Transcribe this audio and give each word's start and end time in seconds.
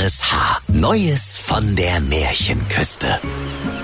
RSH. 0.00 0.62
Neues 0.68 1.36
von 1.36 1.76
der 1.76 2.00
Märchenküste. 2.00 3.20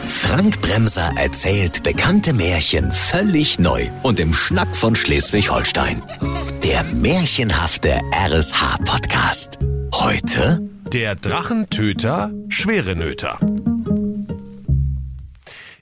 Frank 0.06 0.62
Bremser 0.62 1.10
erzählt 1.18 1.82
bekannte 1.82 2.32
Märchen 2.32 2.90
völlig 2.90 3.58
neu 3.58 3.90
und 4.02 4.18
im 4.18 4.32
Schnack 4.32 4.74
von 4.74 4.96
Schleswig-Holstein. 4.96 6.02
Der 6.64 6.84
märchenhafte 6.84 8.00
RSH-Podcast. 8.14 9.58
Heute 9.94 10.66
Der 10.90 11.16
Drachentöter 11.16 12.30
Schwerenöter. 12.48 13.38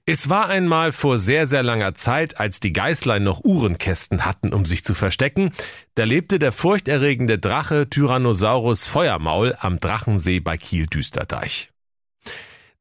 Es 0.06 0.28
war 0.28 0.48
einmal 0.50 0.92
vor 0.92 1.16
sehr, 1.16 1.46
sehr 1.46 1.62
langer 1.62 1.94
Zeit, 1.94 2.38
als 2.38 2.60
die 2.60 2.74
Geißlein 2.74 3.22
noch 3.22 3.42
Uhrenkästen 3.42 4.26
hatten, 4.26 4.52
um 4.52 4.66
sich 4.66 4.84
zu 4.84 4.92
verstecken, 4.92 5.50
da 5.94 6.04
lebte 6.04 6.38
der 6.38 6.52
furchterregende 6.52 7.38
Drache 7.38 7.88
Tyrannosaurus 7.88 8.84
Feuermaul 8.84 9.56
am 9.58 9.80
Drachensee 9.80 10.40
bei 10.40 10.58
Kiel-Düsterdeich. 10.58 11.70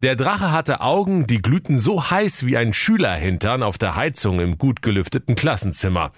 Der 0.02 0.18
Drache 0.18 0.52
hatte 0.52 0.82
Augen, 0.82 1.26
die 1.26 1.42
glühten 1.42 1.78
so 1.78 2.10
heiß 2.10 2.46
wie 2.46 2.58
ein 2.58 2.74
Schülerhintern 2.74 3.64
auf 3.64 3.78
der 3.78 3.96
Heizung 3.96 4.42
im 4.42 4.58
gut 4.58 4.82
gelüfteten 4.82 5.36
Klassenzimmer. 5.36 6.12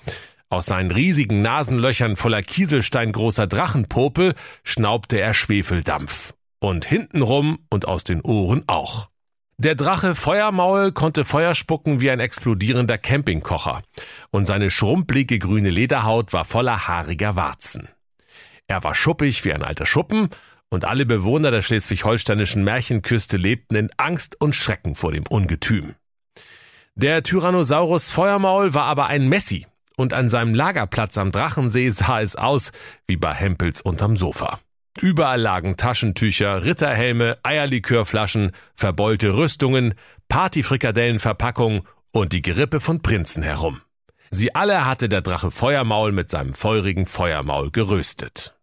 Aus 0.49 0.65
seinen 0.65 0.89
riesigen 0.89 1.43
Nasenlöchern 1.43 2.15
voller 2.15 2.41
Kieselstein 2.41 3.11
großer 3.11 3.45
Drachenpopel 3.45 4.33
schnaubte 4.63 5.19
er 5.19 5.35
Schwefeldampf. 5.35 6.33
Und 6.59 6.85
hintenrum 6.85 7.59
und 7.69 7.87
aus 7.87 8.03
den 8.05 8.21
Ohren 8.21 8.63
auch. 8.65 9.09
Der 9.57 9.75
Drache 9.75 10.15
Feuermaul 10.15 10.91
konnte 10.91 11.23
Feuer 11.23 11.55
spucken 11.55 12.01
wie 12.01 12.11
ein 12.11 12.19
explodierender 12.19 12.97
Campingkocher, 12.97 13.83
und 14.29 14.45
seine 14.45 14.69
schrumpelige 14.69 15.39
grüne 15.39 15.69
Lederhaut 15.69 16.33
war 16.33 16.43
voller 16.43 16.89
haariger 16.89 17.37
Warzen. 17.37 17.87
Er 18.67 18.83
war 18.83 18.93
schuppig 18.93 19.45
wie 19.45 19.53
ein 19.53 19.63
alter 19.63 19.85
Schuppen, 19.85 20.29
und 20.69 20.83
alle 20.83 21.05
Bewohner 21.05 21.51
der 21.51 21.61
schleswig-holsteinischen 21.61 22.65
Märchenküste 22.65 23.37
lebten 23.37 23.75
in 23.75 23.89
Angst 23.95 24.41
und 24.41 24.55
Schrecken 24.55 24.95
vor 24.95 25.13
dem 25.13 25.23
Ungetüm. 25.29 25.95
Der 26.95 27.23
Tyrannosaurus 27.23 28.09
Feuermaul 28.09 28.73
war 28.73 28.83
aber 28.83 29.07
ein 29.07 29.29
Messi, 29.29 29.67
und 29.95 30.11
an 30.11 30.27
seinem 30.27 30.53
Lagerplatz 30.53 31.17
am 31.17 31.31
Drachensee 31.31 31.89
sah 31.89 32.19
es 32.19 32.35
aus 32.35 32.73
wie 33.07 33.15
bei 33.15 33.33
Hempels 33.33 33.81
unterm 33.81 34.17
Sofa. 34.17 34.59
Überall 35.01 35.41
lagen 35.41 35.75
Taschentücher, 35.75 36.63
Ritterhelme, 36.63 37.37
Eierlikörflaschen, 37.43 38.51
verbeulte 38.75 39.35
Rüstungen, 39.35 39.93
Partyfrikadellenverpackungen 40.29 41.81
und 42.11 42.31
die 42.31 42.41
Gerippe 42.41 42.79
von 42.79 43.01
Prinzen 43.01 43.43
herum. 43.43 43.81
Sie 44.31 44.55
alle 44.55 44.85
hatte 44.85 45.09
der 45.09 45.21
Drache 45.21 45.51
Feuermaul 45.51 46.11
mit 46.11 46.29
seinem 46.29 46.53
feurigen 46.53 47.05
Feuermaul 47.05 47.71
geröstet. 47.71 48.55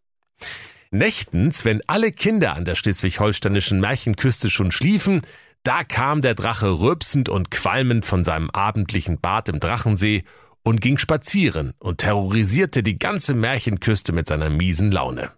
Nächtens, 0.90 1.64
wenn 1.64 1.80
alle 1.86 2.12
Kinder 2.12 2.54
an 2.54 2.64
der 2.64 2.74
schleswig-holsteinischen 2.74 3.80
Märchenküste 3.80 4.50
schon 4.50 4.70
schliefen, 4.70 5.22
da 5.62 5.84
kam 5.84 6.22
der 6.22 6.34
Drache 6.34 6.80
rülpsend 6.80 7.28
und 7.28 7.50
qualmend 7.50 8.04
von 8.04 8.24
seinem 8.24 8.50
abendlichen 8.50 9.20
Bad 9.20 9.48
im 9.48 9.60
Drachensee 9.60 10.24
und 10.64 10.80
ging 10.80 10.98
spazieren 10.98 11.74
und 11.78 11.98
terrorisierte 11.98 12.82
die 12.82 12.98
ganze 12.98 13.34
Märchenküste 13.34 14.12
mit 14.12 14.28
seiner 14.28 14.50
miesen 14.50 14.90
Laune. 14.90 15.32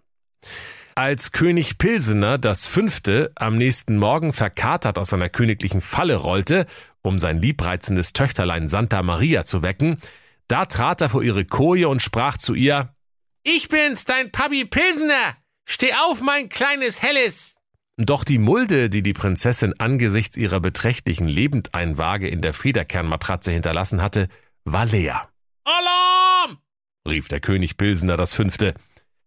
Als 0.97 1.33
König 1.33 1.77
Pilsener 1.77 2.37
das 2.37 2.67
fünfte 2.67 3.33
am 3.35 3.57
nächsten 3.57 3.97
Morgen 3.97 4.31
verkatert 4.31 4.97
aus 4.97 5.09
seiner 5.09 5.27
königlichen 5.27 5.81
Falle 5.81 6.15
rollte, 6.15 6.67
um 7.01 7.19
sein 7.19 7.41
liebreizendes 7.41 8.13
Töchterlein 8.13 8.69
Santa 8.69 9.03
Maria 9.03 9.43
zu 9.43 9.61
wecken, 9.61 9.99
da 10.47 10.65
trat 10.65 11.01
er 11.01 11.09
vor 11.09 11.21
ihre 11.21 11.43
Koje 11.43 11.89
und 11.89 12.01
sprach 12.01 12.37
zu 12.37 12.53
ihr 12.53 12.95
Ich 13.43 13.67
bin's, 13.67 14.05
dein 14.05 14.31
Papi 14.31 14.63
Pilsener. 14.63 15.35
Steh 15.65 15.91
auf, 16.05 16.21
mein 16.21 16.47
kleines 16.47 17.01
Helles. 17.01 17.57
Doch 17.97 18.23
die 18.23 18.37
Mulde, 18.37 18.89
die 18.89 19.03
die 19.03 19.13
Prinzessin 19.13 19.73
angesichts 19.77 20.37
ihrer 20.37 20.61
beträchtlichen 20.61 21.27
Lebendeinwaage 21.27 22.29
in 22.29 22.41
der 22.41 22.53
Federkernmatratze 22.53 23.51
hinterlassen 23.51 24.01
hatte, 24.01 24.29
war 24.63 24.85
leer. 24.85 25.27
Alarm! 25.65 26.57
rief 27.05 27.27
der 27.27 27.41
König 27.41 27.75
Pilsener 27.75 28.15
das 28.15 28.33
fünfte. 28.33 28.75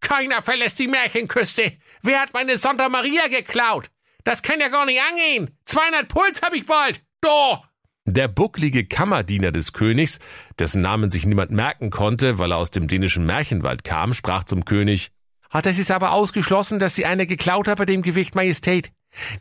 Keiner 0.01 0.43
verlässt 0.43 0.79
die 0.79 0.89
Märchenküste. 0.89 1.73
Wer 2.03 2.21
hat 2.21 2.33
meine 2.33 2.59
Santa 2.59 2.89
Maria 2.89 3.29
geklaut? 3.29 3.91
Das 4.25 4.43
kann 4.43 4.61
ja 4.61 4.69
gar 4.69 4.87
nicht 4.87 5.01
angehen. 5.01 5.51
200 5.67 6.09
Puls 6.09 6.43
hab 6.43 6.55
ich 6.55 6.67
bald. 6.67 7.03
Do! 7.21 7.59
Der 8.05 8.29
bucklige 8.29 8.87
Kammerdiener 8.87 9.53
des 9.53 9.75
Königs, 9.75 10.19
dessen 10.59 10.81
Namen 10.81 11.11
sich 11.11 11.27
niemand 11.27 11.51
merken 11.51 11.91
konnte, 11.91 12.39
weil 12.39 12.53
er 12.53 12.57
aus 12.57 12.71
dem 12.71 12.89
dänischen 12.89 13.27
Märchenwald 13.27 13.85
kam, 13.85 14.15
sprach 14.15 14.45
zum 14.45 14.65
König. 14.65 15.11
Hat 15.51 15.67
es 15.67 15.79
ist 15.79 15.91
aber 15.91 16.13
ausgeschlossen, 16.13 16.79
dass 16.79 16.95
sie 16.95 17.05
eine 17.05 17.27
geklaut 17.27 17.69
hat 17.69 17.79
bei 17.79 17.85
dem 17.85 18.03
Gewicht 18.03 18.35
Majestät. 18.35 18.93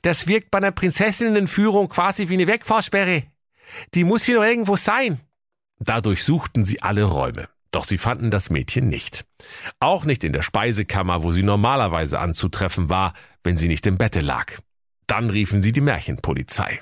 Das 0.01 0.27
wirkt 0.27 0.51
bei 0.51 0.57
einer 0.57 0.71
Prinzessinnenführung 0.71 1.89
quasi 1.89 2.29
wie 2.29 2.33
eine 2.33 2.47
Wegfahrsperre. 2.47 3.23
Die 3.93 4.03
muss 4.03 4.25
hier 4.25 4.37
noch 4.37 4.45
irgendwo 4.45 4.75
sein. 4.75 5.19
Dadurch 5.79 6.23
suchten 6.23 6.65
sie 6.65 6.81
alle 6.81 7.03
Räume. 7.03 7.47
Doch 7.71 7.83
sie 7.83 7.97
fanden 7.97 8.31
das 8.31 8.49
Mädchen 8.49 8.87
nicht. 8.87 9.25
Auch 9.79 10.05
nicht 10.05 10.23
in 10.23 10.33
der 10.33 10.41
Speisekammer, 10.41 11.23
wo 11.23 11.31
sie 11.31 11.43
normalerweise 11.43 12.19
anzutreffen 12.19 12.89
war, 12.89 13.13
wenn 13.43 13.57
sie 13.57 13.67
nicht 13.67 13.85
im 13.87 13.97
Bette 13.97 14.21
lag. 14.21 14.53
Dann 15.07 15.29
riefen 15.29 15.61
sie 15.61 15.71
die 15.71 15.81
Märchenpolizei. 15.81 16.79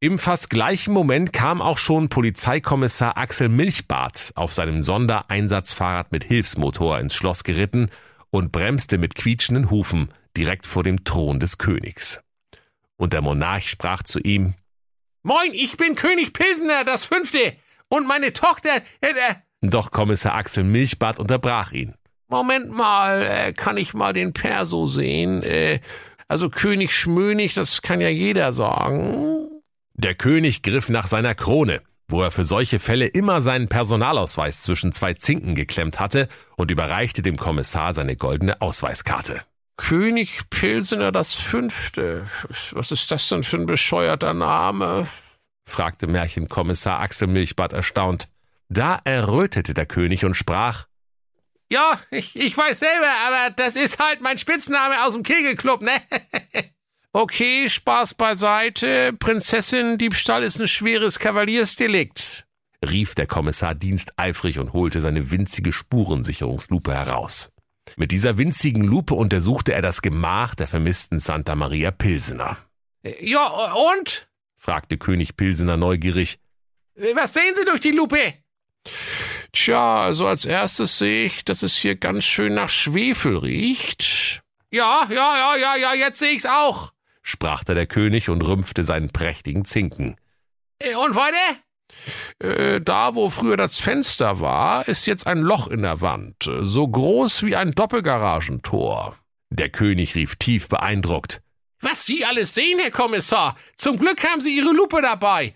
Im 0.00 0.18
fast 0.18 0.50
gleichen 0.50 0.92
Moment 0.92 1.32
kam 1.32 1.62
auch 1.62 1.78
schon 1.78 2.08
Polizeikommissar 2.08 3.16
Axel 3.16 3.48
Milchbart 3.48 4.32
auf 4.34 4.52
seinem 4.52 4.82
Sondereinsatzfahrrad 4.82 6.12
mit 6.12 6.24
Hilfsmotor 6.24 6.98
ins 6.98 7.14
Schloss 7.14 7.44
geritten 7.44 7.90
und 8.30 8.52
bremste 8.52 8.98
mit 8.98 9.14
quietschenden 9.14 9.70
Hufen 9.70 10.12
direkt 10.36 10.66
vor 10.66 10.82
dem 10.82 11.04
Thron 11.04 11.40
des 11.40 11.58
Königs. 11.58 12.20
Und 12.96 13.12
der 13.12 13.22
Monarch 13.22 13.70
sprach 13.70 14.02
zu 14.02 14.18
ihm 14.20 14.54
Moin, 15.22 15.52
ich 15.52 15.76
bin 15.76 15.94
König 15.94 16.32
Pilsener, 16.32 16.84
das 16.84 17.04
Fünfte, 17.04 17.56
und 17.88 18.06
meine 18.06 18.32
Tochter, 18.32 18.76
äh, 19.00 19.10
äh, 19.10 19.34
doch 19.62 19.90
Kommissar 19.90 20.34
Axel 20.34 20.64
Milchbart 20.64 21.18
unterbrach 21.18 21.72
ihn. 21.72 21.94
Moment 22.28 22.70
mal, 22.70 23.22
äh, 23.22 23.52
kann 23.52 23.76
ich 23.76 23.94
mal 23.94 24.12
den 24.12 24.32
Perso 24.32 24.86
sehen? 24.86 25.42
Äh, 25.42 25.80
also 26.28 26.50
König 26.50 26.94
Schmönig, 26.94 27.54
das 27.54 27.82
kann 27.82 28.00
ja 28.00 28.08
jeder 28.08 28.52
sagen. 28.52 29.48
Der 29.94 30.14
König 30.14 30.62
griff 30.62 30.88
nach 30.88 31.06
seiner 31.06 31.34
Krone, 31.34 31.82
wo 32.08 32.22
er 32.22 32.30
für 32.30 32.44
solche 32.44 32.80
Fälle 32.80 33.06
immer 33.06 33.40
seinen 33.40 33.68
Personalausweis 33.68 34.60
zwischen 34.60 34.92
zwei 34.92 35.14
Zinken 35.14 35.54
geklemmt 35.54 36.00
hatte 36.00 36.28
und 36.56 36.70
überreichte 36.70 37.22
dem 37.22 37.36
Kommissar 37.36 37.92
seine 37.92 38.16
goldene 38.16 38.60
Ausweiskarte. 38.60 39.42
König 39.76 40.50
Pilsener 40.50 41.12
das 41.12 41.34
Fünfte. 41.34 42.24
Was 42.72 42.90
ist 42.90 43.10
das 43.10 43.28
denn 43.28 43.42
für 43.42 43.58
ein 43.58 43.66
bescheuerter 43.66 44.34
Name? 44.34 45.06
fragte 45.68 46.06
Märchenkommissar 46.06 47.00
Axel 47.00 47.28
Milchbart 47.28 47.72
erstaunt. 47.72 48.28
Da 48.68 49.00
errötete 49.04 49.74
der 49.74 49.86
König 49.86 50.24
und 50.24 50.34
sprach 50.34 50.86
Ja, 51.70 52.00
ich, 52.10 52.36
ich 52.36 52.56
weiß 52.56 52.78
selber, 52.80 53.10
aber 53.26 53.50
das 53.50 53.76
ist 53.76 53.98
halt 53.98 54.20
mein 54.20 54.38
Spitzname 54.38 55.04
aus 55.04 55.14
dem 55.14 55.22
Kegelclub, 55.22 55.82
ne? 55.82 55.92
okay, 57.12 57.68
Spaß 57.68 58.14
beiseite. 58.14 59.12
Prinzessin 59.12 59.98
Diebstahl 59.98 60.42
ist 60.42 60.60
ein 60.60 60.68
schweres 60.68 61.18
Kavaliersdelikt, 61.18 62.46
rief 62.84 63.14
der 63.14 63.26
Kommissar 63.26 63.74
diensteifrig 63.74 64.58
und 64.58 64.72
holte 64.72 65.00
seine 65.00 65.30
winzige 65.30 65.72
Spurensicherungslupe 65.72 66.92
heraus. 66.92 67.52
Mit 67.96 68.10
dieser 68.10 68.36
winzigen 68.36 68.82
Lupe 68.82 69.14
untersuchte 69.14 69.72
er 69.72 69.82
das 69.82 70.02
Gemach 70.02 70.56
der 70.56 70.66
vermissten 70.66 71.20
Santa 71.20 71.54
Maria 71.54 71.92
Pilsener. 71.92 72.58
Ja, 73.20 73.72
und? 73.74 74.28
fragte 74.58 74.98
König 74.98 75.36
Pilsener 75.36 75.76
neugierig. 75.76 76.40
Was 77.14 77.34
sehen 77.34 77.54
Sie 77.54 77.64
durch 77.64 77.80
die 77.80 77.92
Lupe? 77.92 78.34
Tja, 79.52 80.02
also 80.02 80.26
als 80.26 80.44
erstes 80.44 80.98
sehe 80.98 81.26
ich, 81.26 81.44
dass 81.44 81.62
es 81.62 81.76
hier 81.76 81.96
ganz 81.96 82.24
schön 82.24 82.54
nach 82.54 82.68
Schwefel 82.68 83.38
riecht. 83.38 84.42
Ja, 84.70 85.06
ja, 85.10 85.36
ja, 85.36 85.56
ja, 85.56 85.76
ja, 85.76 85.94
jetzt 85.94 86.18
sehe 86.18 86.32
ich's 86.32 86.46
auch, 86.46 86.92
sprach 87.22 87.64
da 87.64 87.74
der 87.74 87.86
König 87.86 88.28
und 88.28 88.46
rümpfte 88.46 88.84
seinen 88.84 89.10
prächtigen 89.10 89.64
Zinken. 89.64 90.16
Äh, 90.78 90.94
und 90.94 91.14
weiter? 91.14 91.36
Äh, 92.38 92.80
da, 92.80 93.14
wo 93.14 93.30
früher 93.30 93.56
das 93.56 93.78
Fenster 93.78 94.40
war, 94.40 94.86
ist 94.88 95.06
jetzt 95.06 95.26
ein 95.26 95.38
Loch 95.38 95.68
in 95.68 95.82
der 95.82 96.00
Wand, 96.00 96.50
so 96.62 96.86
groß 96.86 97.44
wie 97.44 97.56
ein 97.56 97.72
Doppelgaragentor. 97.72 99.16
Der 99.50 99.70
König 99.70 100.14
rief 100.14 100.36
tief 100.36 100.68
beeindruckt. 100.68 101.40
Was 101.80 102.06
Sie 102.06 102.24
alles 102.24 102.54
sehen, 102.54 102.78
Herr 102.80 102.90
Kommissar. 102.90 103.56
Zum 103.76 103.98
Glück 103.98 104.24
haben 104.24 104.40
Sie 104.40 104.56
Ihre 104.56 104.72
Lupe 104.72 105.00
dabei. 105.02 105.54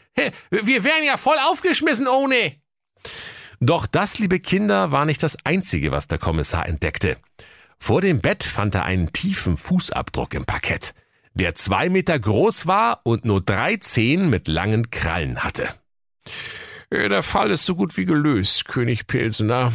Wir 0.50 0.84
wären 0.84 1.02
ja 1.02 1.16
voll 1.16 1.38
aufgeschmissen 1.50 2.06
ohne. 2.06 2.59
Doch 3.60 3.86
das, 3.86 4.18
liebe 4.18 4.40
Kinder, 4.40 4.90
war 4.90 5.04
nicht 5.04 5.22
das 5.22 5.36
Einzige, 5.44 5.90
was 5.90 6.08
der 6.08 6.18
Kommissar 6.18 6.66
entdeckte. 6.66 7.18
Vor 7.78 8.00
dem 8.00 8.20
Bett 8.20 8.42
fand 8.42 8.74
er 8.74 8.84
einen 8.84 9.12
tiefen 9.12 9.58
Fußabdruck 9.58 10.32
im 10.32 10.46
Parkett, 10.46 10.94
der 11.34 11.54
zwei 11.54 11.90
Meter 11.90 12.18
groß 12.18 12.66
war 12.66 13.00
und 13.04 13.26
nur 13.26 13.42
drei 13.42 13.76
Zehen 13.76 14.30
mit 14.30 14.48
langen 14.48 14.90
Krallen 14.90 15.44
hatte. 15.44 15.68
Äh, 16.88 17.10
der 17.10 17.22
Fall 17.22 17.50
ist 17.50 17.66
so 17.66 17.74
gut 17.74 17.98
wie 17.98 18.06
gelöst, 18.06 18.64
König 18.64 19.06
Pilsener, 19.06 19.72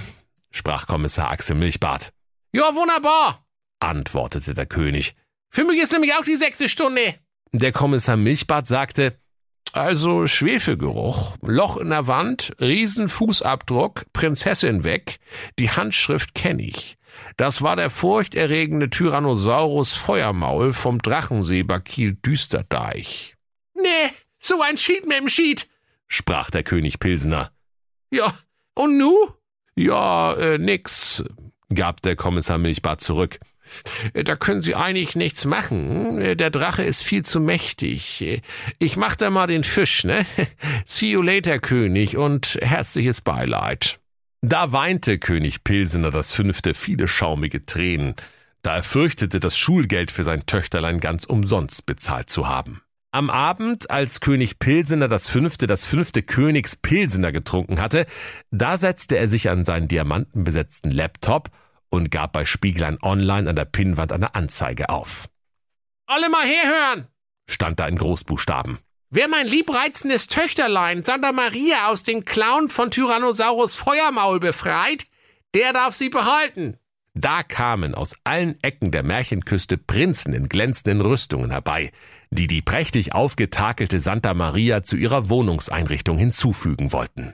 sprach 0.50 0.88
Kommissar 0.88 1.30
Axel 1.30 1.56
Milchbart. 1.56 2.12
Ja, 2.54 2.74
wunderbar, 2.74 3.46
antwortete 3.80 4.56
der 4.56 4.66
König. 4.66 5.16
Für 5.52 5.64
mich 5.64 5.80
ist 5.82 5.92
nämlich 5.92 6.14
auch 6.16 6.24
die 6.24 6.38
sechste 6.38 6.70
Stunde. 6.70 7.16
Der 7.52 7.72
Kommissar 7.72 8.18
Milchbart 8.18 8.66
sagte, 8.66 9.16
also 9.76 10.28
Schwefelgeruch, 10.28 11.36
Loch 11.42 11.78
in 11.78 11.90
der 11.90 12.08
Wand, 12.08 12.54
Riesenfußabdruck, 12.60 14.06
Prinzessin 14.14 14.84
weg, 14.84 15.18
die 15.60 15.70
Handschrift 15.70 16.34
kenne 16.34 16.64
ich. 16.64 16.98
Das 17.38 17.62
war 17.62 17.76
der 17.76 17.90
furchterregende 17.90 18.90
Tyrannosaurus 18.90 19.94
Feuermaul 19.94 20.74
vom 20.74 21.00
Drachensee 21.00 21.64
Bakil 21.64 22.14
Düsterdeich. 22.14 23.36
Nee, 23.74 24.12
so 24.40 24.62
ein 24.62 24.78
Schied 24.78 25.06
mit 25.06 25.20
dem 25.20 25.30
Schied, 25.30 25.68
sprach 26.08 26.50
der 26.52 26.64
König 26.64 27.00
Pilsener. 27.00 27.52
Ja, 28.12 28.34
und 28.74 28.98
nu? 28.98 29.14
Ja, 29.76 30.34
äh, 30.34 30.58
nix, 30.58 31.24
gab 31.74 32.02
der 32.02 32.16
Kommissar 32.16 32.58
Milchbart 32.58 33.02
zurück. 33.02 33.40
Da 34.14 34.36
können 34.36 34.62
Sie 34.62 34.76
eigentlich 34.76 35.16
nichts 35.16 35.46
machen. 35.46 36.38
Der 36.38 36.50
Drache 36.50 36.84
ist 36.84 37.02
viel 37.02 37.24
zu 37.24 37.40
mächtig. 37.40 38.42
Ich 38.80 38.98
mach 38.98 39.16
da 39.16 39.30
mal 39.30 39.48
den 39.48 39.64
Fisch, 39.64 40.04
ne? 40.04 40.26
See 40.86 41.12
you 41.12 41.22
later, 41.22 41.60
König, 41.60 42.18
und 42.18 42.58
herzliches 42.62 43.22
Beileid. 43.22 44.00
Da 44.42 44.72
weinte 44.72 45.18
König 45.18 45.64
Pilsener 45.64 46.12
das 46.12 46.34
Fünfte 46.34 46.74
viele 46.74 47.08
schaumige 47.08 47.66
Tränen, 47.66 48.16
da 48.62 48.76
er 48.76 48.84
fürchtete, 48.84 49.40
das 49.40 49.58
Schulgeld 49.58 50.12
für 50.12 50.24
sein 50.24 50.46
Töchterlein 50.46 51.00
ganz 51.00 51.26
umsonst 51.26 51.86
bezahlt 51.86 52.30
zu 52.30 52.48
haben. 52.48 52.82
Am 53.12 53.30
Abend, 53.30 53.90
als 53.90 54.20
König 54.20 54.60
Pilsener 54.60 55.08
das 55.08 55.30
Fünfte 55.30 55.68
das 55.68 55.86
fünfte 55.86 56.22
Königs 56.22 56.76
Pilsener 56.76 57.32
getrunken 57.32 57.80
hatte, 57.80 58.06
da 58.52 58.78
setzte 58.78 59.18
er 59.18 59.28
sich 59.28 59.50
an 59.50 59.64
seinen 59.64 59.88
diamantenbesetzten 59.88 60.92
Laptop 60.92 61.50
und 61.90 62.12
gab 62.12 62.34
bei 62.34 62.46
Spieglein 62.46 62.98
Online 63.02 63.50
an 63.50 63.56
der 63.56 63.66
Pinnwand 63.66 64.12
eine 64.12 64.36
Anzeige 64.36 64.90
auf. 64.90 65.28
Alle 66.08 66.30
mal 66.30 66.46
herhören, 66.46 67.08
stand 67.48 67.80
da 67.80 67.88
in 67.88 67.98
Großbuchstaben. 67.98 68.80
Wer 69.10 69.28
mein 69.28 69.48
liebreizendes 69.48 70.28
Töchterlein 70.28 71.04
Santa 71.04 71.32
Maria 71.32 71.88
aus 71.88 72.04
den 72.04 72.26
Klauen 72.26 72.70
von 72.70 72.92
Tyrannosaurus 72.92 73.76
Feuermaul 73.76 74.40
befreit, 74.40 75.06
der 75.54 75.72
darf 75.74 75.94
sie 75.96 76.10
behalten. 76.10 76.78
Da 77.14 77.44
kamen 77.44 77.96
aus 77.96 78.18
allen 78.26 78.62
Ecken 78.62 78.92
der 78.92 79.04
Märchenküste 79.04 79.78
Prinzen 79.78 80.34
in 80.34 80.50
glänzenden 80.50 81.00
Rüstungen 81.00 81.50
herbei, 81.50 81.94
die 82.30 82.48
die 82.48 82.62
prächtig 82.62 83.14
aufgetakelte 83.14 84.02
Santa 84.02 84.34
Maria 84.34 84.84
zu 84.84 84.98
ihrer 84.98 85.30
Wohnungseinrichtung 85.30 86.18
hinzufügen 86.18 86.92
wollten. 86.92 87.34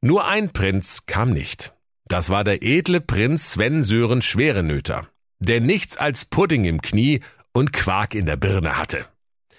Nur 0.00 0.24
ein 0.26 0.54
Prinz 0.54 1.04
kam 1.04 1.30
nicht. 1.30 1.73
Das 2.08 2.28
war 2.28 2.44
der 2.44 2.62
edle 2.62 3.00
Prinz 3.00 3.52
Sven 3.52 3.82
Sören 3.82 4.20
Schwerenöter, 4.20 5.08
der 5.38 5.60
nichts 5.60 5.96
als 5.96 6.24
Pudding 6.26 6.64
im 6.64 6.82
Knie 6.82 7.20
und 7.52 7.72
Quark 7.72 8.14
in 8.14 8.26
der 8.26 8.36
Birne 8.36 8.76
hatte. 8.76 9.06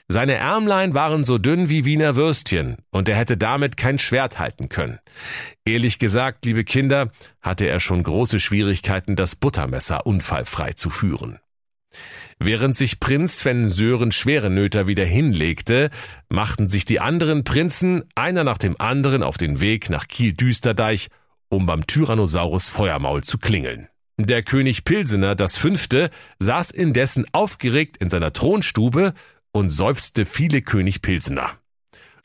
Seine 0.07 0.35
Ärmlein 0.35 0.93
waren 0.93 1.23
so 1.23 1.39
dünn 1.39 1.67
wie 1.67 1.83
Wiener 1.83 2.15
Würstchen, 2.15 2.77
und 2.91 3.09
er 3.09 3.15
hätte 3.15 3.37
damit 3.37 3.75
kein 3.75 3.97
Schwert 3.97 4.37
halten 4.37 4.69
können. 4.69 4.99
Ehrlich 5.65 5.97
gesagt, 5.97 6.45
liebe 6.45 6.63
Kinder, 6.63 7.11
hatte 7.41 7.65
er 7.65 7.79
schon 7.79 8.03
große 8.03 8.39
Schwierigkeiten, 8.39 9.15
das 9.15 9.35
Buttermesser 9.35 10.05
unfallfrei 10.05 10.73
zu 10.73 10.91
führen. 10.91 11.39
Während 12.37 12.75
sich 12.75 12.99
Prinz 12.99 13.39
Sven 13.39 13.69
Sören 13.69 14.11
Schwerenöter 14.11 14.85
wieder 14.85 15.05
hinlegte, 15.05 15.89
machten 16.29 16.69
sich 16.69 16.85
die 16.85 16.99
anderen 16.99 17.43
Prinzen 17.43 18.03
einer 18.13 18.43
nach 18.43 18.57
dem 18.59 18.79
anderen 18.79 19.23
auf 19.23 19.37
den 19.37 19.59
Weg 19.59 19.89
nach 19.89 20.07
Kiel-Düsterdeich, 20.07 21.07
um 21.49 21.65
beim 21.65 21.87
Tyrannosaurus 21.87 22.69
Feuermaul 22.69 23.23
zu 23.23 23.37
klingeln. 23.37 23.87
Der 24.17 24.43
König 24.43 24.85
Pilsener, 24.85 25.35
das 25.35 25.57
Fünfte, 25.57 26.09
saß 26.39 26.71
indessen 26.71 27.25
aufgeregt 27.33 27.97
in 27.97 28.09
seiner 28.09 28.31
Thronstube 28.31 29.13
und 29.51 29.69
seufzte 29.69 30.25
viele 30.25 30.61
König 30.61 31.01
Pilsener. 31.01 31.51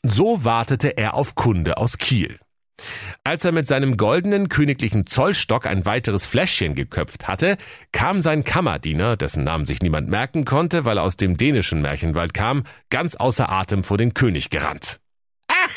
So 0.03 0.45
wartete 0.45 0.97
er 0.97 1.13
auf 1.13 1.35
Kunde 1.35 1.77
aus 1.77 1.97
Kiel. 1.97 2.39
Als 3.23 3.45
er 3.45 3.51
mit 3.51 3.67
seinem 3.67 3.97
goldenen 3.97 4.49
königlichen 4.49 5.05
Zollstock 5.05 5.67
ein 5.67 5.85
weiteres 5.85 6.25
Fläschchen 6.25 6.73
geköpft 6.73 7.27
hatte, 7.27 7.57
kam 7.91 8.21
sein 8.21 8.43
Kammerdiener, 8.43 9.17
dessen 9.17 9.43
Namen 9.43 9.65
sich 9.65 9.81
niemand 9.81 10.09
merken 10.09 10.45
konnte, 10.45 10.85
weil 10.85 10.97
er 10.97 11.03
aus 11.03 11.17
dem 11.17 11.37
dänischen 11.37 11.81
Märchenwald 11.81 12.33
kam, 12.33 12.63
ganz 12.89 13.15
außer 13.15 13.49
Atem 13.49 13.83
vor 13.83 13.97
den 13.97 14.13
König 14.13 14.49
gerannt. 14.49 14.99
Ach, 15.47 15.71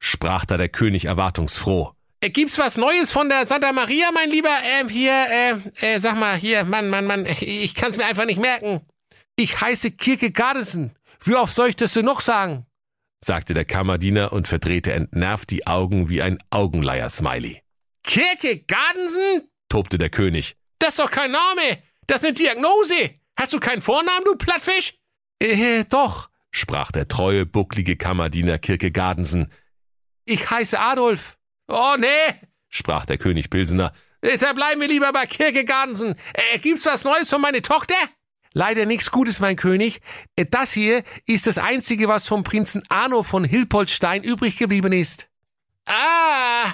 sprach 0.00 0.44
da 0.44 0.56
der 0.56 0.68
König 0.68 1.04
erwartungsfroh. 1.04 1.92
Äh, 2.20 2.30
gibt's 2.30 2.58
was 2.58 2.76
Neues 2.76 3.12
von 3.12 3.28
der 3.28 3.46
Santa 3.46 3.72
Maria, 3.72 4.10
mein 4.12 4.30
Lieber? 4.30 4.54
Ähm, 4.78 4.88
hier, 4.88 5.12
äh, 5.12 5.94
äh, 5.94 5.98
sag 5.98 6.18
mal, 6.18 6.36
hier, 6.36 6.64
Mann, 6.64 6.90
Mann, 6.90 7.06
Mann, 7.06 7.26
ich 7.26 7.74
kann's 7.74 7.96
mir 7.96 8.04
einfach 8.04 8.26
nicht 8.26 8.40
merken. 8.40 8.82
Ich 9.36 9.60
heiße 9.60 9.92
Kirke 9.92 10.30
Gardesen. 10.30 10.94
Wie 11.22 11.34
oft 11.34 11.54
soll 11.54 11.70
ich 11.70 11.76
das 11.76 11.94
denn 11.94 12.04
noch 12.04 12.20
sagen? 12.20 12.66
sagte 13.22 13.52
der 13.52 13.66
Kammerdiener 13.66 14.32
und 14.32 14.48
verdrehte 14.48 14.92
entnervt 14.92 15.50
die 15.50 15.66
Augen 15.66 16.08
wie 16.08 16.22
ein 16.22 16.38
Augenleier-Smiley. 16.50 17.62
Kirke 18.02 18.60
Gardensen? 18.60 19.48
tobte 19.68 19.98
der 19.98 20.10
König. 20.10 20.56
Das 20.78 20.90
ist 20.90 20.98
doch 20.98 21.10
kein 21.10 21.30
Name. 21.30 21.82
Das 22.06 22.18
ist 22.18 22.24
eine 22.24 22.34
Diagnose. 22.34 23.10
Hast 23.36 23.52
du 23.52 23.60
keinen 23.60 23.82
Vornamen, 23.82 24.24
du 24.24 24.36
Plattfisch? 24.36 24.98
Äh, 25.38 25.84
doch, 25.84 26.30
sprach 26.50 26.92
der 26.92 27.08
treue, 27.08 27.46
bucklige 27.46 27.96
Kammerdiener 27.96 28.58
Kirke 28.58 28.90
Gardensen. 28.90 29.52
Ich 30.24 30.50
heiße 30.50 30.78
Adolf. 30.78 31.36
Oh, 31.70 31.94
nee, 31.96 32.34
sprach 32.68 33.06
der 33.06 33.16
König 33.16 33.48
Pilsener. 33.48 33.92
Da 34.40 34.52
bleiben 34.52 34.80
wir 34.80 34.88
lieber 34.88 35.12
bei 35.12 35.26
Kirke 35.26 35.64
Gardensen. 35.64 36.16
Äh, 36.34 36.58
gibt's 36.58 36.84
was 36.84 37.04
Neues 37.04 37.30
von 37.30 37.40
meine 37.40 37.62
Tochter? 37.62 37.94
Leider 38.52 38.84
nichts 38.84 39.12
Gutes, 39.12 39.38
mein 39.38 39.54
König. 39.54 40.00
Äh, 40.36 40.46
das 40.50 40.72
hier 40.72 41.04
ist 41.26 41.46
das 41.46 41.58
Einzige, 41.58 42.08
was 42.08 42.26
vom 42.26 42.42
Prinzen 42.42 42.82
Arno 42.88 43.22
von 43.22 43.44
Hilpoltstein 43.44 44.24
übrig 44.24 44.58
geblieben 44.58 44.92
ist. 44.92 45.28
Ah, 45.86 46.72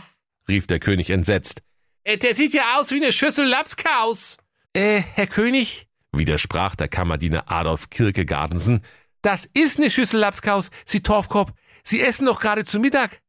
rief 0.48 0.66
der 0.66 0.80
König 0.80 1.10
entsetzt. 1.10 1.62
Äh, 2.04 2.16
der 2.16 2.34
sieht 2.34 2.54
ja 2.54 2.62
aus 2.78 2.90
wie 2.90 2.96
eine 2.96 3.12
Schüssel 3.12 3.46
Lapskaus. 3.46 4.38
Äh, 4.72 5.02
Herr 5.14 5.26
König, 5.26 5.88
widersprach 6.12 6.74
der 6.74 6.88
Kammerdiener 6.88 7.50
Adolf 7.50 7.90
Kirkegardensen, 7.90 8.82
das 9.20 9.44
ist 9.52 9.78
eine 9.78 9.90
Schüssel 9.90 10.20
Lapskaus, 10.20 10.70
Sie 10.84 11.02
Torfkopf. 11.02 11.52
Sie 11.84 12.00
essen 12.00 12.26
doch 12.26 12.40
gerade 12.40 12.64
zu 12.64 12.80
Mittag. 12.80 13.20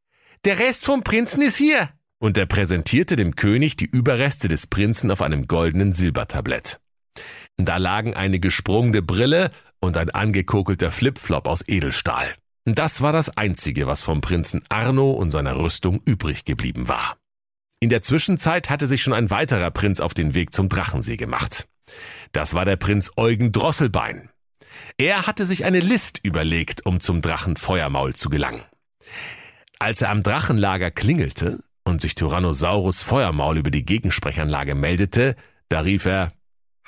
Der 0.48 0.58
Rest 0.58 0.86
vom 0.86 1.02
Prinzen 1.02 1.42
ist 1.42 1.58
hier. 1.58 1.90
Und 2.18 2.38
er 2.38 2.46
präsentierte 2.46 3.16
dem 3.16 3.36
König 3.36 3.76
die 3.76 3.84
Überreste 3.84 4.48
des 4.48 4.66
Prinzen 4.66 5.10
auf 5.10 5.20
einem 5.20 5.46
goldenen 5.46 5.92
Silbertablett. 5.92 6.80
Da 7.58 7.76
lagen 7.76 8.14
eine 8.14 8.40
gesprungene 8.40 9.02
Brille 9.02 9.50
und 9.78 9.98
ein 9.98 10.08
angekokelter 10.08 10.90
Flipflop 10.90 11.46
aus 11.46 11.68
Edelstahl. 11.68 12.34
Das 12.64 13.02
war 13.02 13.12
das 13.12 13.36
Einzige, 13.36 13.86
was 13.86 14.00
vom 14.00 14.22
Prinzen 14.22 14.64
Arno 14.70 15.10
und 15.10 15.28
seiner 15.28 15.54
Rüstung 15.58 16.00
übrig 16.06 16.46
geblieben 16.46 16.88
war. 16.88 17.18
In 17.80 17.90
der 17.90 18.00
Zwischenzeit 18.00 18.70
hatte 18.70 18.86
sich 18.86 19.02
schon 19.02 19.12
ein 19.12 19.28
weiterer 19.28 19.70
Prinz 19.70 20.00
auf 20.00 20.14
den 20.14 20.32
Weg 20.32 20.54
zum 20.54 20.70
Drachensee 20.70 21.18
gemacht. 21.18 21.68
Das 22.32 22.54
war 22.54 22.64
der 22.64 22.76
Prinz 22.76 23.12
Eugen 23.18 23.52
Drosselbein. 23.52 24.30
Er 24.96 25.26
hatte 25.26 25.44
sich 25.44 25.66
eine 25.66 25.80
List 25.80 26.20
überlegt, 26.22 26.86
um 26.86 27.00
zum 27.00 27.20
Drachen 27.20 27.56
Feuermaul 27.56 28.14
zu 28.14 28.30
gelangen. 28.30 28.62
Als 29.78 30.02
er 30.02 30.10
am 30.10 30.22
Drachenlager 30.22 30.90
klingelte 30.90 31.60
und 31.84 32.00
sich 32.00 32.14
Tyrannosaurus 32.14 33.02
Feuermaul 33.02 33.58
über 33.58 33.70
die 33.70 33.84
Gegensprechanlage 33.84 34.74
meldete, 34.74 35.36
da 35.68 35.80
rief 35.80 36.06
er 36.06 36.32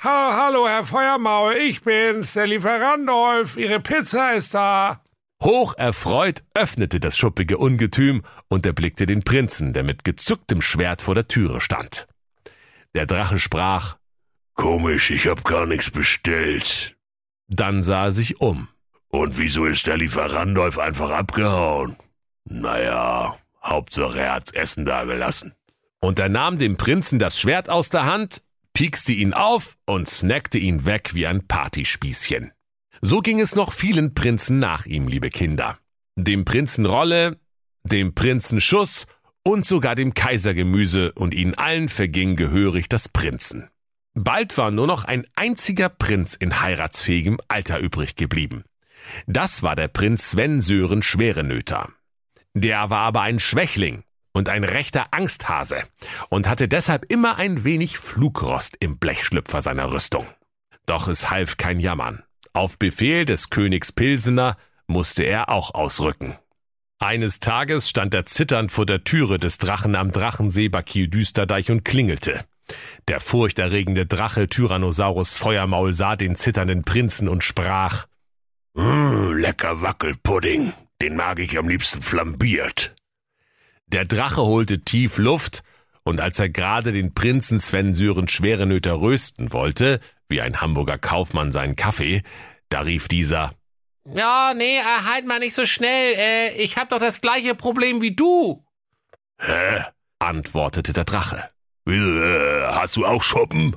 Ha, 0.03 0.35
hallo, 0.35 0.67
Herr 0.67 0.83
Feuermaul, 0.83 1.53
ich 1.53 1.83
bin's, 1.83 2.33
der 2.33 2.47
Lieferant 2.47 3.07
Rolf. 3.07 3.55
Ihre 3.55 3.79
Pizza 3.79 4.33
ist 4.33 4.53
da. 4.53 5.03
Hoch 5.43 5.75
erfreut 5.77 6.43
öffnete 6.53 6.99
das 6.99 7.17
schuppige 7.17 7.57
Ungetüm 7.57 8.23
und 8.47 8.65
erblickte 8.65 9.05
den 9.05 9.23
Prinzen, 9.23 9.73
der 9.73 9.83
mit 9.83 10.03
gezücktem 10.03 10.61
Schwert 10.61 11.01
vor 11.01 11.15
der 11.15 11.27
Türe 11.27 11.61
stand. 11.61 12.07
Der 12.93 13.05
Drache 13.05 13.39
sprach, 13.39 13.97
Komisch, 14.55 15.11
ich 15.11 15.27
hab 15.27 15.43
gar 15.43 15.65
nichts 15.65 15.91
bestellt. 15.91 16.97
Dann 17.47 17.83
sah 17.83 18.05
er 18.05 18.11
sich 18.11 18.41
um. 18.41 18.67
Und 19.07 19.37
wieso 19.37 19.65
ist 19.65 19.87
der 19.87 19.97
Lieferandolf 19.97 20.77
einfach 20.77 21.11
abgehauen? 21.11 21.95
Naja, 22.45 23.35
Hauptsache 23.63 24.21
er 24.21 24.33
hat's 24.33 24.51
Essen 24.51 24.85
dagelassen. 24.85 25.53
Und 25.99 26.19
er 26.19 26.29
nahm 26.29 26.57
dem 26.57 26.77
Prinzen 26.77 27.19
das 27.19 27.39
Schwert 27.39 27.69
aus 27.69 27.89
der 27.89 28.05
Hand, 28.05 28.41
piekste 28.73 29.13
ihn 29.13 29.33
auf 29.33 29.77
und 29.85 30.09
snackte 30.09 30.57
ihn 30.57 30.85
weg 30.85 31.13
wie 31.13 31.27
ein 31.27 31.47
Partyspießchen. 31.47 32.51
So 33.01 33.19
ging 33.19 33.39
es 33.39 33.55
noch 33.55 33.71
vielen 33.73 34.13
Prinzen 34.13 34.59
nach 34.59 34.85
ihm, 34.85 35.07
liebe 35.07 35.29
Kinder. 35.29 35.77
Dem 36.15 36.45
Prinzen 36.45 36.85
Rolle, 36.85 37.39
dem 37.83 38.13
Prinzen 38.13 38.61
Schuss 38.61 39.05
und 39.43 39.65
sogar 39.65 39.95
dem 39.95 40.13
Kaisergemüse 40.13 41.11
und 41.13 41.33
ihnen 41.33 41.55
allen 41.55 41.89
verging 41.89 42.35
gehörig 42.35 42.89
das 42.89 43.09
Prinzen. 43.09 43.69
Bald 44.13 44.57
war 44.57 44.71
nur 44.71 44.87
noch 44.87 45.03
ein 45.03 45.25
einziger 45.35 45.89
Prinz 45.89 46.35
in 46.35 46.61
heiratsfähigem 46.61 47.39
Alter 47.47 47.79
übrig 47.79 48.15
geblieben. 48.15 48.63
Das 49.25 49.63
war 49.63 49.75
der 49.75 49.87
Prinz 49.87 50.31
Sven 50.31 50.61
Sören 50.61 51.01
Schwerenöter. 51.01 51.89
Der 52.53 52.89
war 52.89 52.99
aber 52.99 53.21
ein 53.21 53.39
Schwächling 53.39 54.03
und 54.33 54.49
ein 54.49 54.63
rechter 54.63 55.07
Angsthase 55.11 55.83
und 56.29 56.47
hatte 56.47 56.67
deshalb 56.67 57.05
immer 57.09 57.37
ein 57.37 57.63
wenig 57.63 57.97
Flugrost 57.97 58.77
im 58.79 58.97
Blechschlüpfer 58.97 59.61
seiner 59.61 59.91
Rüstung. 59.91 60.27
Doch 60.85 61.07
es 61.07 61.29
half 61.29 61.57
kein 61.57 61.79
Jammern. 61.79 62.23
Auf 62.53 62.77
Befehl 62.77 63.25
des 63.25 63.49
Königs 63.49 63.91
Pilsener 63.91 64.57
musste 64.87 65.23
er 65.23 65.49
auch 65.49 65.73
ausrücken. 65.73 66.35
Eines 66.99 67.39
Tages 67.39 67.89
stand 67.89 68.13
er 68.13 68.25
zitternd 68.25 68.71
vor 68.71 68.85
der 68.85 69.03
Türe 69.03 69.39
des 69.39 69.57
Drachen 69.57 69.95
am 69.95 70.11
Drachensee 70.11 70.69
bei 70.69 70.83
Kiel-Düsterdeich 70.83 71.71
und 71.71 71.83
klingelte. 71.83 72.45
Der 73.07 73.19
furchterregende 73.19 74.05
Drache 74.05 74.47
Tyrannosaurus 74.47 75.35
Feuermaul 75.35 75.93
sah 75.93 76.15
den 76.15 76.35
zitternden 76.35 76.83
Prinzen 76.83 77.27
und 77.27 77.43
sprach 77.43 78.05
mmh, 78.75 79.33
Lecker 79.33 79.81
Wackelpudding, 79.81 80.73
den 81.01 81.15
mag 81.15 81.39
ich 81.39 81.57
am 81.57 81.67
liebsten 81.67 82.01
flambiert. 82.01 82.95
Der 83.87 84.05
Drache 84.05 84.41
holte 84.41 84.81
tief 84.81 85.17
Luft, 85.17 85.63
und 86.03 86.19
als 86.19 86.39
er 86.39 86.49
gerade 86.49 86.93
den 86.93 87.13
Prinzen 87.13 87.59
Sven 87.59 87.93
Sören 87.93 88.27
Schwerenöter 88.27 89.01
rösten 89.01 89.53
wollte, 89.53 89.99
wie 90.29 90.41
ein 90.41 90.61
Hamburger 90.61 90.97
Kaufmann 90.97 91.51
seinen 91.51 91.75
Kaffee, 91.75 92.23
da 92.69 92.81
rief 92.81 93.07
dieser 93.07 93.51
Ja, 94.05 94.53
nee, 94.55 94.77
äh, 94.77 95.11
halt 95.11 95.27
mal 95.27 95.39
nicht 95.39 95.53
so 95.53 95.65
schnell, 95.65 96.15
äh, 96.17 96.53
ich 96.55 96.77
hab 96.77 96.89
doch 96.89 96.99
das 96.99 97.21
gleiche 97.21 97.55
Problem 97.55 98.01
wie 98.01 98.15
du. 98.15 98.65
Hä? 99.39 99.83
antwortete 100.19 100.93
der 100.93 101.03
Drache. 101.03 101.49
Äh, 101.87 102.61
hast 102.67 102.95
du 102.95 103.05
auch 103.05 103.23
Schuppen? 103.23 103.75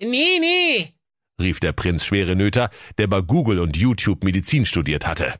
Nee, 0.00 0.38
nee, 0.40 0.94
rief 1.40 1.60
der 1.60 1.72
Prinz 1.72 2.04
Schwerenöter, 2.04 2.70
der 2.98 3.06
bei 3.06 3.20
Google 3.20 3.60
und 3.60 3.76
YouTube 3.76 4.24
Medizin 4.24 4.66
studiert 4.66 5.06
hatte. 5.06 5.34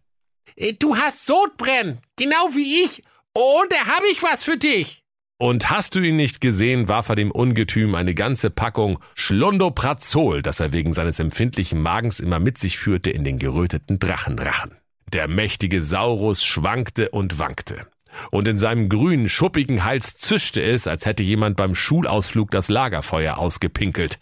Äh, 0.56 0.75
du 0.75 0.96
hast 0.96 1.26
Sodbrennen, 1.26 1.99
genau 2.16 2.50
wie 2.54 2.84
ich, 2.84 3.02
und 3.32 3.70
da 3.70 3.87
hab 3.87 4.02
ich 4.11 4.23
was 4.23 4.44
für 4.44 4.56
dich. 4.56 5.02
Und 5.37 5.68
hast 5.68 5.96
du 5.96 6.00
ihn 6.00 6.16
nicht 6.16 6.40
gesehen, 6.40 6.88
warf 6.88 7.08
er 7.08 7.16
dem 7.16 7.32
Ungetüm 7.32 7.96
eine 7.96 8.14
ganze 8.14 8.50
Packung 8.50 9.00
Schlondoprazol, 9.14 10.42
das 10.42 10.61
er 10.61 10.73
wegen 10.73 10.92
seines 10.92 11.18
empfindlichen 11.18 11.82
Magens 11.82 12.20
immer 12.20 12.38
mit 12.38 12.56
sich 12.56 12.78
führte, 12.78 13.11
in 13.11 13.25
den 13.25 13.38
geröteten 13.38 13.99
Drachenrachen. 13.99 14.76
Der 15.12 15.26
mächtige 15.26 15.82
Saurus 15.82 16.44
schwankte 16.44 17.11
und 17.11 17.38
wankte. 17.40 17.87
Und 18.30 18.46
in 18.46 18.58
seinem 18.58 18.88
grünen, 18.88 19.28
schuppigen 19.28 19.84
Hals 19.84 20.16
zischte 20.16 20.62
es, 20.62 20.87
als 20.87 21.04
hätte 21.04 21.25
jemand 21.25 21.56
beim 21.56 21.75
Schulausflug 21.75 22.52
das 22.52 22.68
Lagerfeuer 22.68 23.37
ausgepinkelt. 23.37 24.20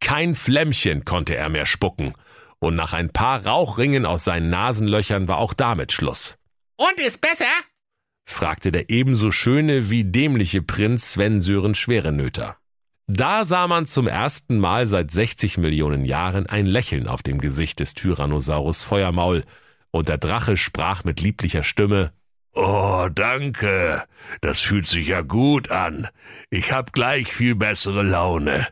Kein 0.00 0.34
Flämmchen 0.34 1.04
konnte 1.04 1.36
er 1.36 1.50
mehr 1.50 1.66
spucken. 1.66 2.14
Und 2.64 2.76
nach 2.76 2.94
ein 2.94 3.10
paar 3.10 3.44
Rauchringen 3.44 4.06
aus 4.06 4.24
seinen 4.24 4.48
Nasenlöchern 4.48 5.28
war 5.28 5.36
auch 5.36 5.52
damit 5.52 5.92
Schluss. 5.92 6.38
Und 6.76 6.98
ist 6.98 7.20
besser? 7.20 7.44
fragte 8.24 8.72
der 8.72 8.88
ebenso 8.88 9.30
schöne 9.30 9.90
wie 9.90 10.02
dämliche 10.02 10.62
Prinz 10.62 11.12
Sven 11.12 11.42
Sören 11.42 11.74
Schwerenöter. 11.74 12.56
Da 13.06 13.44
sah 13.44 13.66
man 13.66 13.84
zum 13.84 14.06
ersten 14.06 14.58
Mal 14.58 14.86
seit 14.86 15.10
60 15.10 15.58
Millionen 15.58 16.06
Jahren 16.06 16.46
ein 16.46 16.64
Lächeln 16.64 17.06
auf 17.06 17.22
dem 17.22 17.38
Gesicht 17.38 17.80
des 17.80 17.92
Tyrannosaurus 17.92 18.82
Feuermaul, 18.82 19.44
und 19.90 20.08
der 20.08 20.16
Drache 20.16 20.56
sprach 20.56 21.04
mit 21.04 21.20
lieblicher 21.20 21.64
Stimme 21.64 22.14
Oh, 22.54 23.08
danke. 23.14 24.04
Das 24.40 24.60
fühlt 24.60 24.86
sich 24.86 25.08
ja 25.08 25.20
gut 25.20 25.70
an. 25.70 26.08
Ich 26.48 26.72
hab 26.72 26.94
gleich 26.94 27.30
viel 27.30 27.56
bessere 27.56 28.02
Laune. 28.02 28.66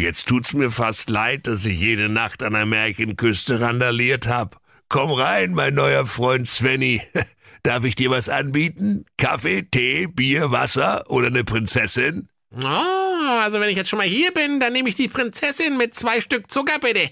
Jetzt 0.00 0.28
tut's 0.28 0.54
mir 0.54 0.70
fast 0.70 1.10
leid, 1.10 1.46
dass 1.46 1.66
ich 1.66 1.78
jede 1.78 2.08
Nacht 2.08 2.42
an 2.42 2.54
der 2.54 2.64
Märchenküste 2.64 3.60
randaliert 3.60 4.26
hab. 4.26 4.58
Komm 4.88 5.12
rein, 5.12 5.52
mein 5.52 5.74
neuer 5.74 6.06
Freund 6.06 6.48
Svenny. 6.48 7.02
Darf 7.62 7.84
ich 7.84 7.96
dir 7.96 8.08
was 8.08 8.30
anbieten? 8.30 9.04
Kaffee, 9.18 9.62
Tee, 9.70 10.06
Bier, 10.06 10.50
Wasser 10.52 11.04
oder 11.10 11.26
eine 11.26 11.44
Prinzessin? 11.44 12.30
Oh, 12.50 12.64
also 12.64 13.60
wenn 13.60 13.68
ich 13.68 13.76
jetzt 13.76 13.90
schon 13.90 13.98
mal 13.98 14.08
hier 14.08 14.32
bin, 14.32 14.58
dann 14.58 14.72
nehme 14.72 14.88
ich 14.88 14.94
die 14.94 15.08
Prinzessin 15.08 15.76
mit 15.76 15.92
zwei 15.92 16.22
Stück 16.22 16.50
Zucker, 16.50 16.78
bitte. 16.78 17.10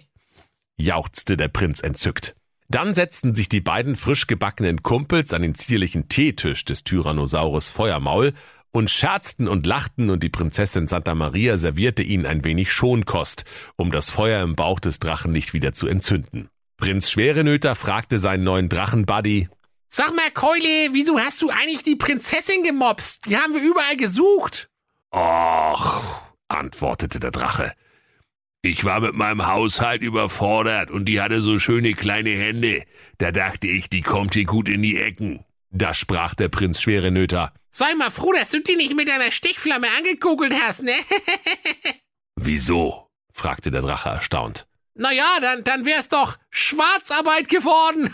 jauchzte 0.79 1.37
der 1.37 1.49
Prinz 1.49 1.83
entzückt. 1.83 2.37
Dann 2.71 2.95
setzten 2.95 3.35
sich 3.35 3.51
die 3.51 3.61
beiden 3.61 3.97
frisch 3.97 4.27
gebackenen 4.27 4.83
Kumpels 4.83 5.35
an 5.35 5.43
den 5.43 5.55
zierlichen 5.55 6.09
Teetisch 6.09 6.65
des 6.65 6.85
Tyrannosaurus 6.85 7.69
Feuermaul 7.69 8.33
und 8.71 8.91
scherzten 8.91 9.49
und 9.49 9.67
lachten 9.67 10.11
und 10.11 10.23
die 10.23 10.29
Prinzessin 10.29 10.87
Santa 10.87 11.15
Maria 11.15 11.59
servierte 11.59 12.03
ihnen 12.03 12.27
ein 12.27 12.45
wenig 12.45 12.73
Schonkost, 12.73 13.45
um 13.77 13.91
das 13.91 14.11
Feuer 14.11 14.43
im 14.43 14.57
Bauch 14.57 14.81
des 14.81 14.99
Drachen 14.99 15.33
nicht 15.33 15.53
wieder 15.53 15.73
zu 15.73 15.87
entzünden. 15.87 16.49
Prinz 16.77 17.11
Schwerenöter 17.11 17.75
fragte 17.75 18.19
seinen 18.19 18.45
neuen 18.45 18.69
Drachenbuddy, 18.69 19.49
Sag 19.91 20.15
mal, 20.15 20.31
Keule, 20.35 20.91
wieso 20.93 21.19
hast 21.19 21.41
du 21.41 21.49
eigentlich 21.49 21.83
die 21.83 21.97
Prinzessin 21.97 22.63
gemobst? 22.63 23.25
Die 23.27 23.37
haben 23.37 23.55
wir 23.55 23.63
überall 23.63 23.97
gesucht. 23.97 24.69
Och, 25.11 26.03
antwortete 26.49 27.19
der 27.19 27.31
Drache. 27.31 27.73
Ich 28.61 28.85
war 28.85 29.01
mit 29.01 29.15
meinem 29.15 29.47
Haushalt 29.47 30.03
überfordert 30.03 30.91
und 30.91 31.07
die 31.07 31.21
hatte 31.21 31.41
so 31.41 31.59
schöne 31.59 31.95
kleine 31.95 32.31
Hände. 32.31 32.85
Da 33.17 33.33
dachte 33.33 33.67
ich, 33.67 33.89
die 33.89 34.03
kommt 34.03 34.35
hier 34.35 34.45
gut 34.45 34.69
in 34.69 34.83
die 34.83 34.99
Ecken. 34.99 35.45
Da 35.71 35.95
sprach 35.95 36.35
der 36.35 36.49
Prinz 36.49 36.81
Schwerenöter. 36.81 37.53
Sei 37.71 37.95
mal 37.95 38.11
froh, 38.11 38.33
dass 38.33 38.51
du 38.51 38.61
die 38.61 38.77
nicht 38.77 38.97
mit 38.97 39.09
deiner 39.09 39.31
Stichflamme 39.31 39.87
angekugelt 39.99 40.55
hast, 40.63 40.83
ne? 40.83 40.93
Wieso? 42.37 43.09
fragte 43.33 43.71
der 43.71 43.83
Drache 43.83 44.09
erstaunt. 44.09 44.67
naja, 44.95 45.39
dann, 45.41 45.63
dann 45.65 45.85
wär's 45.85 46.09
doch 46.09 46.37
Schwarzarbeit 46.51 47.49
geworden. 47.49 48.13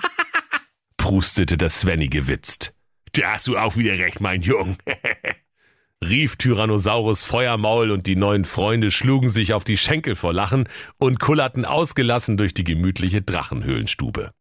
Prustete 0.96 1.56
der 1.56 1.70
Svenny 1.70 2.08
gewitzt. 2.08 2.74
Da 3.12 3.32
hast 3.34 3.46
du 3.46 3.56
auch 3.56 3.76
wieder 3.76 3.98
recht, 3.98 4.20
mein 4.20 4.42
Jung. 4.42 4.76
rief 6.04 6.36
Tyrannosaurus 6.36 7.24
Feuermaul 7.24 7.90
und 7.90 8.06
die 8.06 8.16
neuen 8.16 8.44
Freunde 8.44 8.90
schlugen 8.90 9.28
sich 9.28 9.52
auf 9.54 9.64
die 9.64 9.78
Schenkel 9.78 10.16
vor 10.16 10.32
Lachen 10.32 10.68
und 10.98 11.20
kullerten 11.20 11.64
ausgelassen 11.64 12.36
durch 12.36 12.52
die 12.52 12.64
gemütliche 12.64 13.22
Drachenhöhlenstube. 13.22 14.32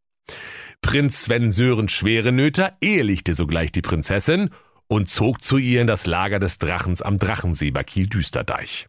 Prinz 0.83 1.23
Sven 1.23 1.49
Sören 1.49 1.89
Schwerenöter 1.89 2.77
ehelichte 2.79 3.33
sogleich 3.33 3.71
die 3.71 3.81
Prinzessin 3.81 4.51
und 4.87 5.09
zog 5.09 5.41
zu 5.41 5.57
ihr 5.57 5.81
in 5.81 5.87
das 5.87 6.05
Lager 6.05 6.37
des 6.37 6.59
Drachens 6.59 7.01
am 7.01 7.17
Drachensee 7.17 7.71
bei 7.71 7.83
Kiel-Düsterdeich. 7.83 8.87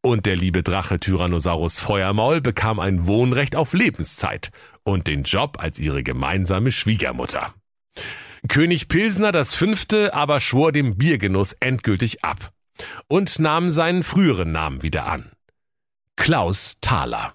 Und 0.00 0.24
der 0.24 0.36
liebe 0.36 0.62
Drache 0.62 0.98
Tyrannosaurus 0.98 1.78
Feuermaul 1.78 2.40
bekam 2.40 2.80
ein 2.80 3.06
Wohnrecht 3.06 3.56
auf 3.56 3.74
Lebenszeit 3.74 4.50
und 4.84 5.08
den 5.08 5.24
Job 5.24 5.58
als 5.60 5.78
ihre 5.78 6.02
gemeinsame 6.02 6.70
Schwiegermutter. 6.70 7.52
König 8.48 8.88
Pilsner 8.88 9.32
das 9.32 9.54
Fünfte 9.54 10.14
aber 10.14 10.40
schwor 10.40 10.72
dem 10.72 10.96
Biergenuss 10.96 11.52
endgültig 11.60 12.24
ab 12.24 12.52
und 13.08 13.38
nahm 13.40 13.70
seinen 13.70 14.04
früheren 14.04 14.52
Namen 14.52 14.82
wieder 14.82 15.06
an. 15.06 15.32
Klaus 16.14 16.78
Thaler. 16.80 17.34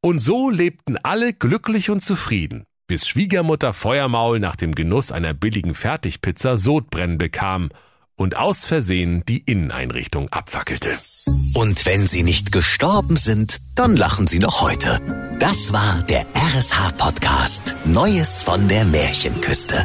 Und 0.00 0.18
so 0.18 0.50
lebten 0.50 0.96
alle 0.96 1.34
glücklich 1.34 1.90
und 1.90 2.00
zufrieden, 2.00 2.64
bis 2.86 3.06
Schwiegermutter 3.06 3.72
Feuermaul 3.72 4.40
nach 4.40 4.56
dem 4.56 4.74
Genuss 4.74 5.12
einer 5.12 5.34
billigen 5.34 5.74
Fertigpizza 5.74 6.56
Sodbrennen 6.56 7.18
bekam 7.18 7.70
und 8.16 8.36
aus 8.36 8.64
Versehen 8.64 9.24
die 9.28 9.38
Inneneinrichtung 9.38 10.28
abfackelte. 10.30 10.90
Und 11.54 11.84
wenn 11.86 12.06
sie 12.06 12.22
nicht 12.22 12.52
gestorben 12.52 13.16
sind, 13.16 13.60
dann 13.74 13.96
lachen 13.96 14.26
sie 14.26 14.38
noch 14.38 14.62
heute. 14.62 15.00
Das 15.38 15.72
war 15.72 16.02
der 16.02 16.26
RSH-Podcast 16.34 17.76
Neues 17.84 18.42
von 18.42 18.68
der 18.68 18.84
Märchenküste. 18.84 19.84